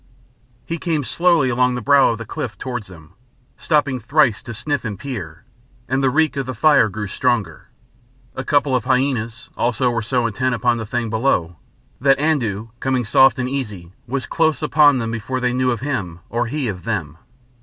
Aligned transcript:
He 0.65 0.79
came 0.79 1.03
slowly 1.03 1.49
along 1.49 1.75
the 1.75 1.79
brow 1.81 2.09
of 2.09 2.17
the 2.17 2.25
cliff 2.25 2.57
towards 2.57 2.87
them, 2.87 3.13
stopping 3.55 3.99
thrice 3.99 4.41
to 4.41 4.51
sniff 4.51 4.83
and 4.83 4.97
peer, 4.97 5.43
and 5.87 6.03
the 6.03 6.09
reek 6.09 6.35
of 6.35 6.47
the 6.47 6.55
fire 6.55 6.89
grew 6.89 7.05
stronger. 7.05 7.69
A 8.35 8.43
couple 8.43 8.75
of 8.75 8.85
hyænas 8.85 9.49
also 9.55 9.91
were 9.91 10.01
so 10.01 10.25
intent 10.25 10.55
upon 10.55 10.77
the 10.77 10.87
thing 10.87 11.11
below 11.11 11.57
that 11.99 12.17
Andoo, 12.19 12.69
coming 12.79 13.05
soft 13.05 13.37
and 13.37 13.47
easy, 13.47 13.93
was 14.07 14.25
close 14.25 14.63
upon 14.63 14.97
them 14.97 15.11
before 15.11 15.39
they 15.39 15.53
knew 15.53 15.69
of 15.69 15.81
him 15.81 16.21
or 16.31 16.47
he 16.47 16.67
of 16.67 16.83
them. 16.83 17.19